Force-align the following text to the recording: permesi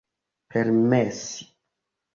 permesi 0.49 1.31